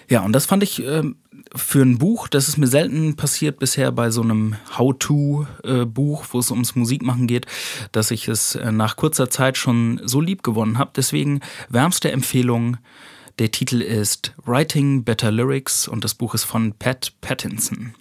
Ja, 0.09 0.23
und 0.23 0.33
das 0.33 0.47
fand 0.47 0.63
ich 0.63 0.85
äh, 0.85 1.03
für 1.55 1.83
ein 1.83 1.99
Buch, 1.99 2.29
das 2.29 2.49
ist 2.49 2.59
mir 2.59 2.67
selten 2.67 3.17
passiert 3.17 3.59
bisher 3.59 3.93
bei 3.93 4.11
so 4.11 4.23
einem 4.23 4.57
How-to-Buch, 4.77 6.25
wo 6.31 6.39
es 6.39 6.51
ums 6.51 6.75
Musikmachen 6.75 7.27
geht, 7.27 7.47
dass 7.93 8.11
ich 8.11 8.29
es 8.29 8.55
äh, 8.55 8.73
nach 8.73 8.97
kurzer 8.97 9.31
Zeit 9.31 9.57
schon 9.57 10.01
so 10.05 10.21
lieb 10.21 10.43
gewonnen 10.43 10.79
habe. 10.79 10.91
Deswegen 10.97 11.41
wärmste 11.69 12.11
Empfehlung. 12.11 12.77
Der 13.39 13.51
Titel 13.53 13.83
ist 13.83 14.35
Writing 14.45 15.05
Better 15.05 15.31
Lyrics 15.31 15.87
und 15.87 16.03
das 16.03 16.15
Buch 16.15 16.35
ist 16.35 16.45
von 16.45 16.73
Pat 16.73 17.13
Pattinson. 17.21 17.95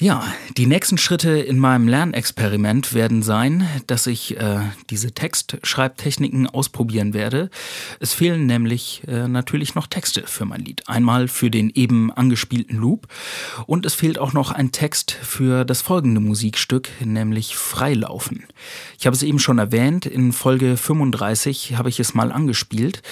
Ja, 0.00 0.24
die 0.56 0.66
nächsten 0.66 0.98
Schritte 0.98 1.38
in 1.38 1.56
meinem 1.56 1.86
Lernexperiment 1.86 2.94
werden 2.94 3.22
sein, 3.22 3.68
dass 3.86 4.08
ich 4.08 4.36
äh, 4.36 4.58
diese 4.90 5.12
Textschreibtechniken 5.12 6.48
ausprobieren 6.48 7.14
werde. 7.14 7.48
Es 8.00 8.12
fehlen 8.12 8.46
nämlich 8.46 9.02
äh, 9.06 9.28
natürlich 9.28 9.76
noch 9.76 9.86
Texte 9.86 10.24
für 10.26 10.46
mein 10.46 10.62
Lied. 10.62 10.88
Einmal 10.88 11.28
für 11.28 11.48
den 11.48 11.70
eben 11.70 12.10
angespielten 12.10 12.76
Loop 12.76 13.06
und 13.66 13.86
es 13.86 13.94
fehlt 13.94 14.18
auch 14.18 14.32
noch 14.32 14.50
ein 14.50 14.72
Text 14.72 15.12
für 15.12 15.64
das 15.64 15.80
folgende 15.80 16.20
Musikstück, 16.20 16.88
nämlich 16.98 17.54
Freilaufen. 17.54 18.46
Ich 18.98 19.06
habe 19.06 19.14
es 19.14 19.22
eben 19.22 19.38
schon 19.38 19.58
erwähnt, 19.58 20.06
in 20.06 20.32
Folge 20.32 20.76
35 20.76 21.76
habe 21.76 21.88
ich 21.88 22.00
es 22.00 22.14
mal 22.14 22.32
angespielt 22.32 23.02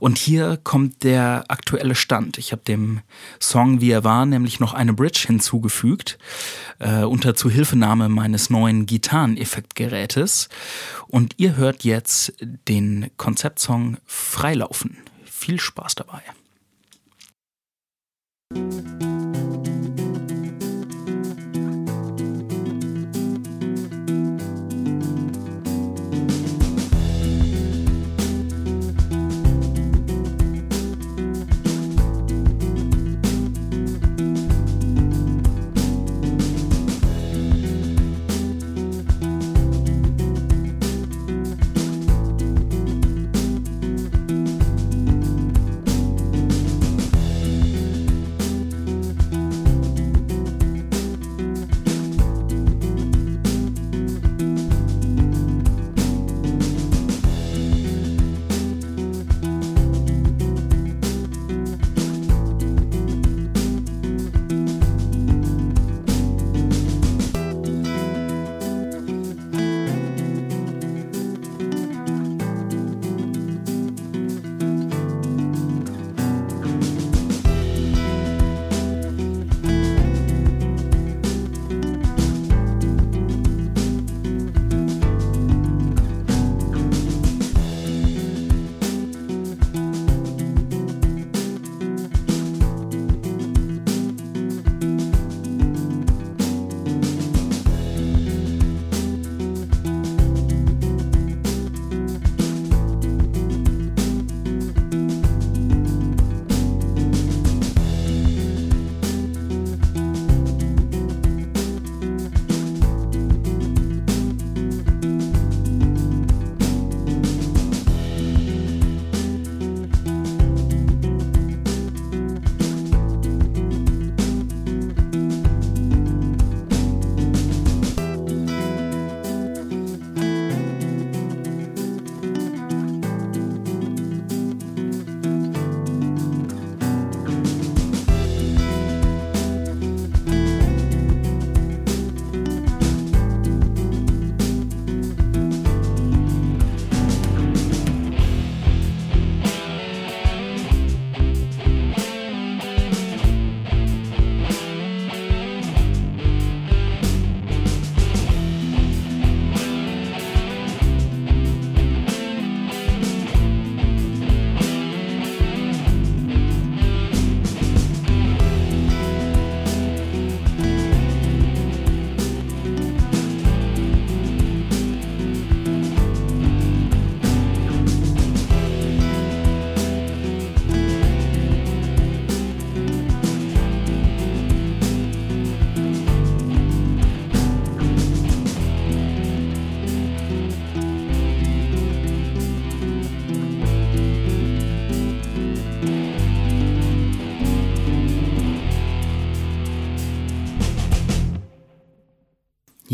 und 0.00 0.18
hier 0.18 0.58
kommt 0.64 1.04
der 1.04 1.44
aktuelle 1.46 1.94
Stand. 1.94 2.36
Ich 2.36 2.50
habe 2.50 2.62
dem 2.66 3.00
Song, 3.38 3.80
wie 3.80 3.92
er 3.92 4.02
war, 4.02 4.26
nämlich 4.26 4.58
noch 4.58 4.74
eine 4.74 4.92
Bridge 4.92 5.22
hinzugefügt 5.28 6.18
äh, 6.78 7.04
unter 7.04 7.34
Zuhilfenahme 7.34 8.08
meines 8.08 8.50
neuen 8.50 8.86
Gitarreneffektgerätes. 8.86 10.48
Und 11.08 11.34
ihr 11.36 11.56
hört 11.56 11.84
jetzt 11.84 12.34
den 12.40 13.10
Konzeptsong 13.16 13.98
Freilaufen. 14.06 14.98
viel 15.24 15.60
Spaß 15.60 15.96
dabei. 15.96 16.22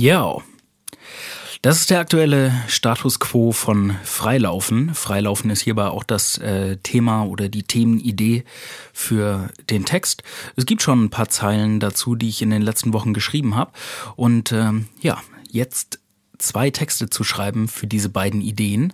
Ja, 0.01 0.37
das 1.61 1.81
ist 1.81 1.91
der 1.91 1.99
aktuelle 1.99 2.53
Status 2.69 3.19
quo 3.19 3.51
von 3.51 3.97
Freilaufen. 4.05 4.95
Freilaufen 4.95 5.51
ist 5.51 5.63
hierbei 5.63 5.89
auch 5.89 6.05
das 6.05 6.39
äh, 6.39 6.77
Thema 6.77 7.25
oder 7.25 7.49
die 7.49 7.65
Themenidee 7.65 8.45
für 8.93 9.51
den 9.69 9.85
Text. 9.85 10.23
Es 10.55 10.67
gibt 10.67 10.83
schon 10.83 11.07
ein 11.07 11.11
paar 11.11 11.31
Zeilen 11.31 11.81
dazu, 11.81 12.15
die 12.15 12.29
ich 12.29 12.43
in 12.43 12.51
den 12.51 12.63
letzten 12.63 12.93
Wochen 12.93 13.13
geschrieben 13.13 13.57
habe. 13.57 13.73
Und 14.15 14.53
ähm, 14.53 14.87
ja, 15.01 15.21
jetzt 15.51 15.99
zwei 16.39 16.71
Texte 16.71 17.11
zu 17.11 17.25
schreiben 17.25 17.69
für 17.69 17.87
diese 17.87 18.09
beiden 18.09 18.41
Ideen. 18.41 18.93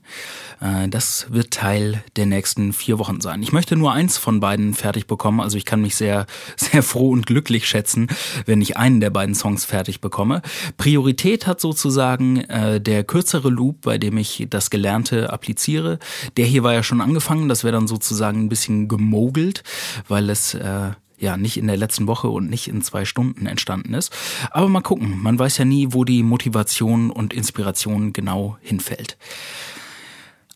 Äh, 0.60 0.88
das 0.88 1.26
wird 1.30 1.52
Teil 1.52 2.02
der 2.16 2.26
nächsten 2.26 2.72
vier 2.72 2.98
Wochen 2.98 3.20
sein. 3.20 3.42
Ich 3.42 3.52
möchte 3.52 3.76
nur 3.76 3.92
eins 3.92 4.18
von 4.18 4.40
beiden 4.40 4.74
fertig 4.74 5.06
bekommen. 5.06 5.40
Also 5.40 5.56
ich 5.56 5.64
kann 5.64 5.80
mich 5.80 5.96
sehr, 5.96 6.26
sehr 6.56 6.82
froh 6.82 7.10
und 7.10 7.26
glücklich 7.26 7.68
schätzen, 7.68 8.08
wenn 8.46 8.60
ich 8.60 8.76
einen 8.76 9.00
der 9.00 9.10
beiden 9.10 9.34
Songs 9.34 9.64
fertig 9.64 10.00
bekomme. 10.00 10.42
Priorität 10.76 11.46
hat 11.46 11.60
sozusagen 11.60 12.40
äh, 12.40 12.80
der 12.80 13.04
kürzere 13.04 13.50
Loop, 13.50 13.82
bei 13.82 13.98
dem 13.98 14.16
ich 14.18 14.46
das 14.50 14.70
Gelernte 14.70 15.32
appliziere. 15.32 15.98
Der 16.36 16.46
hier 16.46 16.62
war 16.62 16.72
ja 16.72 16.82
schon 16.82 17.00
angefangen. 17.00 17.48
Das 17.48 17.64
wäre 17.64 17.72
dann 17.72 17.86
sozusagen 17.86 18.44
ein 18.44 18.48
bisschen 18.48 18.88
gemogelt, 18.88 19.62
weil 20.08 20.30
es 20.30 20.54
äh, 20.54 20.90
ja 21.24 21.36
nicht 21.36 21.56
in 21.56 21.66
der 21.66 21.76
letzten 21.76 22.06
Woche 22.06 22.28
und 22.28 22.48
nicht 22.48 22.68
in 22.68 22.82
zwei 22.82 23.04
Stunden 23.04 23.46
entstanden 23.46 23.94
ist. 23.94 24.14
Aber 24.50 24.68
mal 24.68 24.82
gucken, 24.82 25.20
man 25.20 25.38
weiß 25.38 25.58
ja 25.58 25.64
nie, 25.64 25.88
wo 25.90 26.04
die 26.04 26.22
Motivation 26.22 27.10
und 27.10 27.32
Inspiration 27.32 28.12
genau 28.12 28.56
hinfällt. 28.60 29.16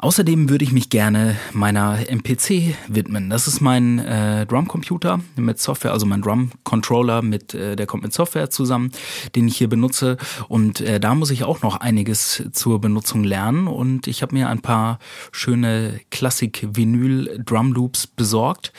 Außerdem 0.00 0.48
würde 0.48 0.64
ich 0.64 0.70
mich 0.70 0.90
gerne 0.90 1.36
meiner 1.52 2.08
MPC 2.08 2.76
widmen. 2.86 3.30
Das 3.30 3.48
ist 3.48 3.60
mein 3.60 3.98
äh, 3.98 4.46
Drumcomputer 4.46 5.18
mit 5.34 5.58
Software, 5.58 5.90
also 5.90 6.06
mein 6.06 6.22
Drum-Controller 6.22 7.20
mit, 7.20 7.52
äh, 7.52 7.74
der 7.74 7.86
kommt 7.86 8.04
mit 8.04 8.12
Software 8.12 8.48
zusammen, 8.48 8.92
den 9.34 9.48
ich 9.48 9.56
hier 9.56 9.68
benutze. 9.68 10.16
Und 10.46 10.80
äh, 10.80 11.00
da 11.00 11.16
muss 11.16 11.32
ich 11.32 11.42
auch 11.42 11.62
noch 11.62 11.78
einiges 11.78 12.44
zur 12.52 12.80
Benutzung 12.80 13.24
lernen. 13.24 13.66
Und 13.66 14.06
ich 14.06 14.22
habe 14.22 14.36
mir 14.36 14.48
ein 14.48 14.60
paar 14.60 15.00
schöne 15.32 16.00
Klassik-Vinyl-Drum-Loops 16.10 18.06
besorgt, 18.06 18.72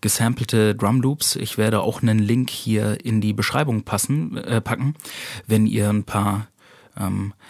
gesampelte 0.00 0.74
Drum-Loops. 0.74 1.36
Ich 1.36 1.56
werde 1.56 1.82
auch 1.82 2.02
einen 2.02 2.18
Link 2.18 2.50
hier 2.50 3.04
in 3.04 3.20
die 3.20 3.32
Beschreibung 3.32 3.84
passen, 3.84 4.36
äh, 4.38 4.60
packen, 4.60 4.96
wenn 5.46 5.68
ihr 5.68 5.88
ein 5.88 6.02
paar 6.02 6.48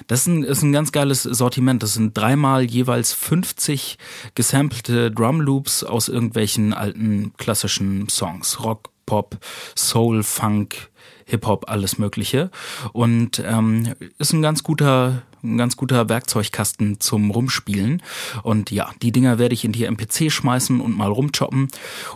das 0.06 0.20
ist 0.20 0.26
ein, 0.26 0.42
ist 0.42 0.62
ein 0.62 0.72
ganz 0.72 0.92
geiles 0.92 1.22
Sortiment. 1.22 1.82
Das 1.82 1.94
sind 1.94 2.16
dreimal 2.16 2.64
jeweils 2.64 3.12
50 3.12 3.98
gesampelte 4.34 5.10
Drum 5.10 5.40
Loops 5.40 5.84
aus 5.84 6.08
irgendwelchen 6.08 6.72
alten 6.72 7.32
klassischen 7.36 8.08
Songs. 8.08 8.64
Rock, 8.64 8.90
Pop, 9.06 9.38
Soul, 9.76 10.22
Funk, 10.22 10.90
Hip-Hop, 11.26 11.68
alles 11.68 11.98
Mögliche. 11.98 12.50
Und 12.92 13.42
ähm, 13.44 13.94
ist 14.18 14.32
ein 14.32 14.42
ganz 14.42 14.62
guter, 14.62 15.22
ein 15.42 15.58
ganz 15.58 15.76
guter 15.76 16.08
Werkzeugkasten 16.08 17.00
zum 17.00 17.30
Rumspielen. 17.30 18.02
Und 18.42 18.70
ja, 18.70 18.90
die 19.02 19.12
Dinger 19.12 19.38
werde 19.38 19.54
ich 19.54 19.64
in 19.64 19.72
die 19.72 19.84
MPC 19.84 20.30
schmeißen 20.30 20.80
und 20.80 20.96
mal 20.96 21.10
rumchoppen. 21.10 21.68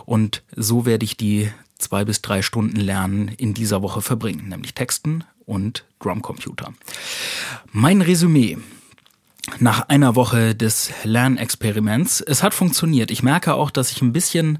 Und 0.05 0.43
so 0.55 0.85
werde 0.85 1.05
ich 1.05 1.15
die 1.15 1.51
zwei 1.77 2.05
bis 2.05 2.21
drei 2.21 2.41
Stunden 2.41 2.75
Lernen 2.75 3.29
in 3.29 3.53
dieser 3.53 3.81
Woche 3.81 4.01
verbringen, 4.01 4.49
nämlich 4.49 4.73
Texten 4.73 5.23
und 5.49 5.85
Drumcomputer. 5.99 6.73
Mein 7.71 8.01
Resümee. 8.01 8.57
nach 9.57 9.89
einer 9.89 10.15
Woche 10.15 10.53
des 10.53 10.91
Lernexperiments. 11.03 12.21
Es 12.21 12.43
hat 12.43 12.53
funktioniert. 12.53 13.09
Ich 13.09 13.23
merke 13.23 13.55
auch, 13.55 13.71
dass 13.71 13.91
ich 13.91 14.01
ein 14.03 14.13
bisschen 14.13 14.59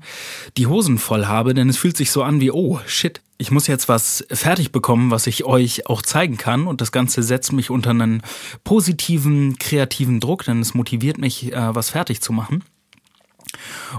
die 0.57 0.65
Hosen 0.65 0.97
voll 0.97 1.27
habe, 1.27 1.53
denn 1.53 1.69
es 1.69 1.77
fühlt 1.77 1.95
sich 1.95 2.09
so 2.09 2.23
an 2.23 2.41
wie, 2.41 2.49
oh, 2.49 2.79
shit, 2.87 3.21
ich 3.37 3.51
muss 3.51 3.67
jetzt 3.67 3.87
was 3.87 4.25
fertig 4.31 4.71
bekommen, 4.71 5.11
was 5.11 5.27
ich 5.27 5.45
euch 5.45 5.85
auch 5.85 6.01
zeigen 6.01 6.37
kann. 6.37 6.65
Und 6.65 6.81
das 6.81 6.91
Ganze 6.91 7.21
setzt 7.21 7.53
mich 7.53 7.69
unter 7.69 7.91
einen 7.91 8.23
positiven, 8.63 9.59
kreativen 9.59 10.19
Druck, 10.19 10.43
denn 10.45 10.59
es 10.59 10.73
motiviert 10.73 11.19
mich, 11.19 11.53
äh, 11.53 11.75
was 11.75 11.91
fertig 11.91 12.21
zu 12.21 12.33
machen. 12.33 12.63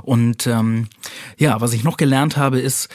Und 0.03 0.47
ähm, 0.47 0.89
ja, 1.39 1.61
was 1.61 1.73
ich 1.73 1.85
noch 1.85 1.97
gelernt 1.97 2.37
habe, 2.37 2.61
ist, 2.61 2.89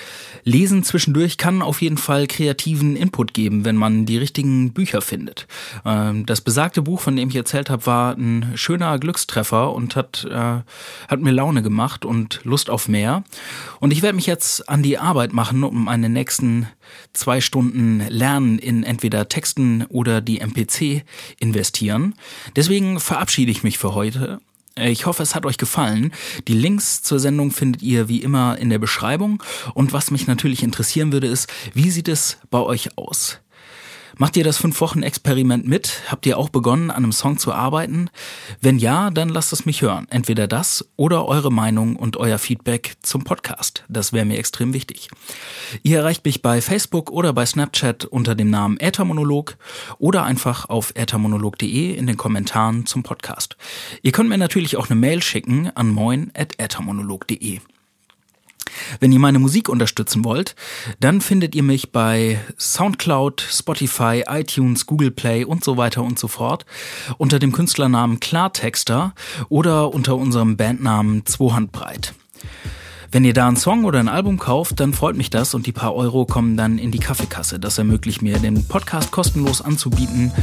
Lesen 0.43 0.83
zwischendurch 0.83 1.37
kann 1.37 1.61
auf 1.61 1.81
jeden 1.81 1.97
Fall 1.97 2.27
kreativen 2.27 2.95
Input 2.95 3.33
geben, 3.33 3.65
wenn 3.65 3.75
man 3.75 4.05
die 4.05 4.17
richtigen 4.17 4.73
Bücher 4.73 5.01
findet. 5.01 5.47
Ähm, 5.85 6.25
das 6.25 6.41
besagte 6.41 6.81
Buch, 6.81 7.01
von 7.01 7.15
dem 7.15 7.29
ich 7.29 7.35
erzählt 7.35 7.69
habe, 7.69 7.85
war 7.85 8.13
ein 8.15 8.53
schöner 8.55 8.99
Glückstreffer 8.99 9.73
und 9.73 9.95
hat, 9.95 10.25
äh, 10.29 10.61
hat 11.07 11.21
mir 11.21 11.31
Laune 11.31 11.61
gemacht 11.61 12.05
und 12.05 12.41
Lust 12.43 12.69
auf 12.69 12.87
mehr. 12.87 13.23
Und 13.79 13.91
ich 13.91 14.01
werde 14.01 14.15
mich 14.15 14.27
jetzt 14.27 14.69
an 14.69 14.83
die 14.83 14.97
Arbeit 14.97 15.33
machen, 15.33 15.63
um 15.63 15.85
meine 15.85 16.09
nächsten 16.09 16.67
zwei 17.13 17.41
Stunden 17.41 18.05
Lernen 18.07 18.59
in 18.59 18.83
entweder 18.83 19.27
Texten 19.27 19.85
oder 19.89 20.21
die 20.21 20.39
MPC 20.39 21.03
investieren. 21.39 22.13
Deswegen 22.55 22.99
verabschiede 22.99 23.51
ich 23.51 23.63
mich 23.63 23.77
für 23.77 23.95
heute 23.95 24.39
ich 24.77 25.05
hoffe, 25.05 25.23
es 25.23 25.35
hat 25.35 25.45
euch 25.45 25.57
gefallen. 25.57 26.11
Die 26.47 26.53
Links 26.53 27.01
zur 27.01 27.19
Sendung 27.19 27.51
findet 27.51 27.81
ihr 27.81 28.09
wie 28.09 28.21
immer 28.21 28.57
in 28.57 28.69
der 28.69 28.79
Beschreibung. 28.79 29.41
Und 29.73 29.93
was 29.93 30.11
mich 30.11 30.27
natürlich 30.27 30.63
interessieren 30.63 31.13
würde, 31.13 31.27
ist, 31.27 31.51
wie 31.73 31.89
sieht 31.89 32.07
es 32.09 32.37
bei 32.49 32.59
euch 32.59 32.97
aus? 32.97 33.39
Macht 34.17 34.37
ihr 34.37 34.45
das 34.45 34.57
fünf 34.57 34.79
Wochen 34.79 35.03
Experiment 35.03 35.67
mit? 35.67 36.03
Habt 36.07 36.25
ihr 36.25 36.37
auch 36.37 36.47
begonnen, 36.47 36.89
an 36.89 37.03
einem 37.03 37.11
Song 37.11 37.37
zu 37.37 37.53
arbeiten? 37.53 38.09
Wenn 38.61 38.77
ja, 38.77 39.09
dann 39.09 39.27
lasst 39.27 39.51
es 39.51 39.65
mich 39.65 39.81
hören. 39.81 40.07
Entweder 40.09 40.47
das 40.47 40.89
oder 40.95 41.27
eure 41.27 41.51
Meinung 41.51 41.97
und 41.97 42.15
euer 42.15 42.37
Feedback 42.37 42.95
zum 43.01 43.25
Podcast. 43.25 43.83
Das 43.89 44.13
wäre 44.13 44.23
mir 44.23 44.37
extrem 44.37 44.73
wichtig. 44.73 45.09
Ihr 45.83 45.97
erreicht 45.97 46.23
mich 46.23 46.41
bei 46.41 46.61
Facebook 46.61 47.11
oder 47.11 47.33
bei 47.33 47.45
Snapchat 47.45 48.05
unter 48.05 48.35
dem 48.35 48.49
Namen 48.49 48.79
Äthermonolog 48.79 49.57
oder 49.97 50.23
einfach 50.23 50.69
auf 50.69 50.93
äthermonolog.de 50.95 51.93
in 51.93 52.07
den 52.07 52.15
Kommentaren 52.15 52.85
zum 52.85 53.03
Podcast. 53.03 53.57
Ihr 54.01 54.13
könnt 54.13 54.29
mir 54.29 54.37
natürlich 54.37 54.77
auch 54.77 54.89
eine 54.89 54.99
Mail 54.99 55.21
schicken 55.21 55.71
an 55.75 55.89
moin.äthermonolog.de. 55.89 57.59
Wenn 58.99 59.11
ihr 59.11 59.19
meine 59.19 59.39
Musik 59.39 59.69
unterstützen 59.69 60.23
wollt, 60.23 60.55
dann 60.99 61.21
findet 61.21 61.55
ihr 61.55 61.63
mich 61.63 61.91
bei 61.91 62.39
Soundcloud, 62.57 63.41
Spotify, 63.41 64.23
iTunes, 64.27 64.85
Google 64.85 65.11
Play 65.11 65.43
und 65.43 65.63
so 65.63 65.77
weiter 65.77 66.03
und 66.03 66.19
so 66.19 66.27
fort 66.27 66.65
unter 67.17 67.39
dem 67.39 67.51
Künstlernamen 67.51 68.19
Klartexter 68.19 69.13
oder 69.49 69.93
unter 69.93 70.15
unserem 70.15 70.57
Bandnamen 70.57 71.25
Zwohandbreit. 71.25 72.13
Wenn 73.15 73.23
ihr 73.23 73.33
da 73.33 73.47
einen 73.47 73.55
Song 73.55 73.85
oder 73.85 74.01
ein 74.01 74.09
Album 74.09 74.37
kauft, 74.37 74.81
dann 74.81 74.91
freut 74.91 75.15
mich 75.15 75.29
das 75.29 75.53
und 75.53 75.67
die 75.67 75.71
paar 75.71 75.95
Euro 75.95 76.25
kommen 76.25 76.57
dann 76.57 76.77
in 76.77 76.91
die 76.91 76.99
Kaffeekasse. 76.99 77.61
Das 77.61 77.77
ermöglicht 77.77 78.21
mir, 78.21 78.39
den 78.39 78.67
Podcast 78.67 79.11
kostenlos 79.11 79.61
anzubieten 79.61 80.33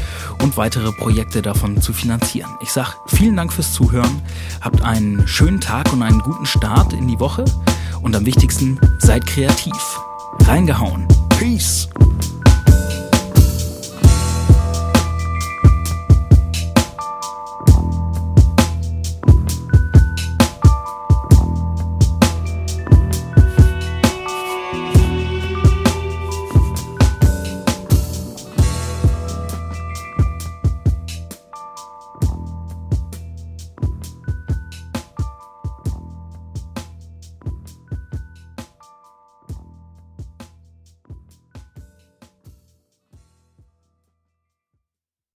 und 0.43 0.57
weitere 0.57 0.91
Projekte 0.91 1.43
davon 1.43 1.83
zu 1.83 1.93
finanzieren. 1.93 2.49
Ich 2.63 2.71
sag 2.71 2.97
vielen 3.09 3.37
Dank 3.37 3.53
fürs 3.53 3.75
Zuhören, 3.75 4.23
habt 4.63 4.81
einen 4.81 5.29
schönen 5.29 5.61
Tag 5.61 5.93
und 5.93 6.03
einen 6.03 6.21
guten 6.21 6.47
Start 6.47 6.95
in 6.95 7.09
die 7.09 7.21
Woche 7.21 7.45
und 8.01 8.17
am 8.17 8.25
wichtigsten, 8.25 8.81
seid 9.01 9.27
kreativ. 9.27 10.01
Reingehauen. 10.47 11.07
Peace. 11.29 11.91